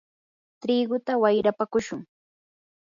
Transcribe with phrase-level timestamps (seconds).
[0.63, 2.01] triguta wayrapakushun.